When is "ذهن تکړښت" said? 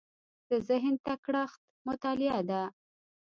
0.67-1.59